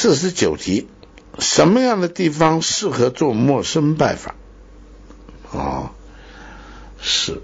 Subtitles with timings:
[0.00, 0.86] 四十九题，
[1.40, 4.36] 什么样的地方适合做陌生拜访？
[5.50, 5.90] 哦，
[7.00, 7.42] 是。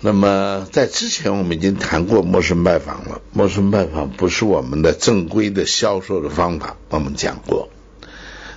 [0.00, 3.20] 那么在之前我们已经谈过陌生拜访了。
[3.34, 7.68] 陌生拜访不是我们的正规的销售的方法，我们讲过。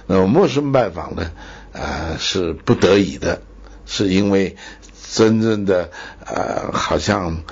[0.07, 1.31] 那么陌生拜访呢？
[1.73, 3.41] 啊，是不得已的，
[3.85, 4.55] 是因为
[5.11, 5.91] 真正的
[6.25, 7.43] 呃，好像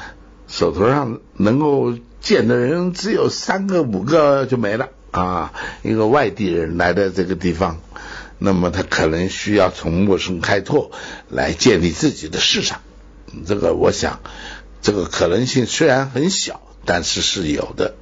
[0.48, 5.54] 手头上能够见的人只有三个五个就没了啊。
[5.84, 7.80] 一个外地人来到这个地方，
[8.38, 10.92] 那么他可能需要从陌生开拓
[11.30, 12.82] 来建立自己的市场。
[13.46, 14.20] 这个我想，
[14.82, 17.96] 这个可能性虽然很小，但是是有的。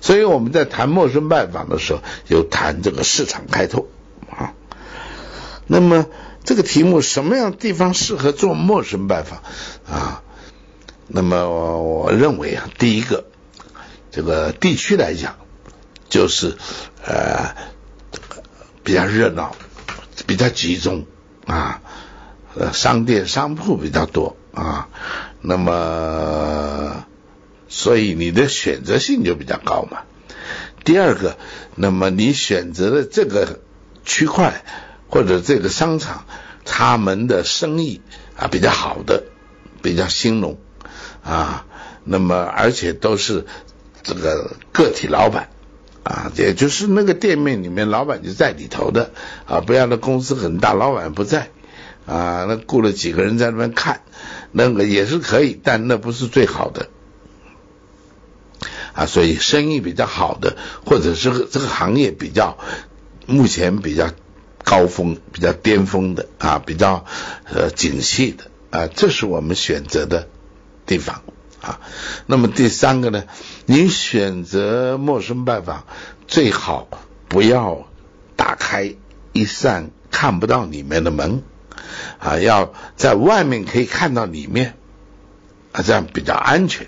[0.00, 3.88] 所以我们在谈陌生拜访的时候，有谈这个市场开拓
[4.30, 4.52] 啊。
[5.66, 6.06] 那么
[6.44, 9.42] 这个题目什么样地方适合做陌生拜访
[9.88, 10.22] 啊？
[11.06, 13.24] 那么我认为啊，第一个
[14.10, 15.36] 这个地区来讲，
[16.08, 16.56] 就是
[17.04, 17.54] 呃
[18.82, 19.54] 比较热闹、
[20.26, 21.06] 比较集中
[21.46, 21.80] 啊，
[22.54, 24.88] 呃商店商铺比较多啊，
[25.40, 27.06] 那么
[27.68, 30.02] 所以你的选择性就比较高嘛。
[30.84, 31.36] 第二个，
[31.74, 33.60] 那么你选择的这个
[34.04, 34.64] 区块。
[35.06, 36.24] 或者这个商场，
[36.64, 38.00] 他们的生意
[38.36, 39.22] 啊比较好的，
[39.80, 40.58] 比较兴隆
[41.22, 41.66] 啊，
[42.02, 43.46] 那么而且都是
[44.02, 45.50] 这个个体老板
[46.04, 49.10] 啊，也就是那个店面里面老板就在里头的
[49.46, 51.50] 啊，不要那公司很大，老板不在
[52.06, 54.02] 啊，那雇了几个人在那边看，
[54.52, 56.88] 那个也是可以，但那不是最好的
[58.92, 62.56] 啊，所以生意比较好的，或者是这个行业比较
[63.26, 64.10] 目前比较。
[64.66, 67.04] 高峰比较巅峰的啊，比较
[67.52, 70.26] 呃景气的啊，这是我们选择的
[70.86, 71.22] 地方
[71.64, 71.80] 啊。
[72.26, 73.24] 那么第三个呢，
[73.66, 75.84] 你选择陌生拜访，
[76.26, 76.88] 最好
[77.28, 77.86] 不要
[78.36, 78.94] 打开
[79.32, 81.42] 一扇看不到里面的门
[82.18, 84.76] 啊，要在外面可以看到里面
[85.72, 86.86] 啊，这样比较安全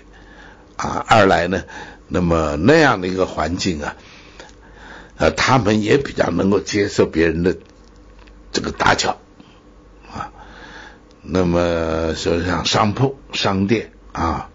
[0.75, 1.03] 啊。
[1.07, 1.63] 二来呢，
[2.07, 3.95] 那么那样的一个环境啊。
[5.19, 7.57] 呃，他们也比较能够接受别人的
[8.51, 9.17] 这个打搅
[10.13, 10.29] 啊。
[11.23, 14.51] 那么说像商铺、商店啊，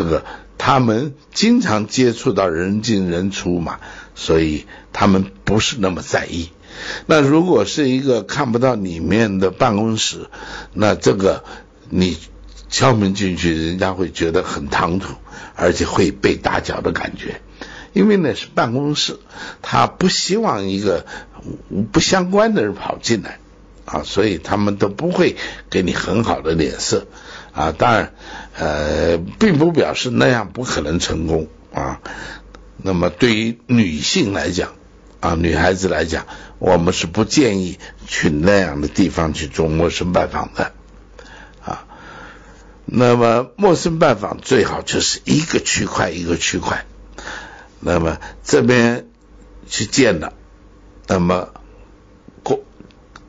[0.00, 0.24] 这个
[0.56, 3.80] 他们经常接触到人进人出嘛，
[4.14, 6.48] 所以他们不是那么在意。
[7.04, 10.30] 那如果是一个看不到里面的办公室，
[10.72, 11.44] 那这个
[11.90, 12.16] 你
[12.70, 15.16] 敲门进去，人家会觉得很唐突，
[15.54, 17.42] 而且会被打搅的感觉。
[17.92, 19.18] 因为那是办公室，
[19.60, 21.04] 他不希望一个
[21.92, 23.38] 不相关的人跑进来
[23.90, 25.36] 啊，所以他们都不会
[25.68, 27.06] 给你很好的脸色
[27.52, 27.72] 啊。
[27.72, 28.14] 当然，
[28.56, 32.00] 呃，并不表示那样不可能成功啊。
[32.76, 34.74] 那么对于女性来讲
[35.18, 36.26] 啊，女孩子来讲，
[36.58, 40.72] 我们是不建议去那样的地方去做陌生拜访的
[41.64, 41.84] 啊。
[42.84, 46.86] 那么陌生拜访最好就是一个区块一个区块。
[47.80, 49.08] 那么这边
[49.66, 50.32] 去见了，
[51.06, 51.48] 那么
[52.42, 52.60] 过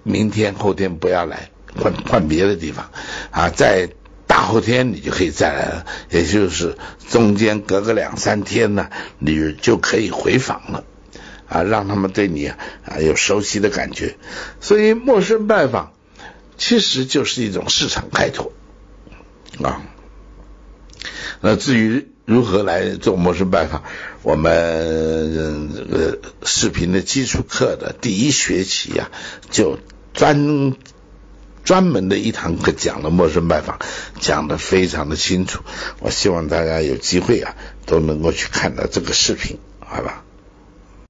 [0.03, 2.91] 明天后天不要来，换换别的地方
[3.31, 3.89] 啊，在
[4.28, 6.78] 大后天你就可以再来了，也就是
[7.09, 10.84] 中间隔个两三天呢，你就可以回访了
[11.47, 12.57] 啊，让他们对你啊
[13.00, 14.16] 有熟悉的感觉。
[14.59, 15.94] 所以陌生拜访
[16.57, 18.51] 其实就是一种市场开拓
[19.61, 19.81] 啊。
[21.41, 22.07] 那至于。
[22.23, 23.84] 如何来做陌生拜访？
[24.22, 29.09] 我们这个视频的基础课的第一学期呀，
[29.50, 29.79] 就
[30.13, 30.75] 专
[31.63, 33.79] 专门的一堂课讲了陌生拜访，
[34.19, 35.63] 讲的非常的清楚。
[35.99, 37.55] 我希望大家有机会啊，
[37.85, 40.23] 都能够去看到这个视频，好吧？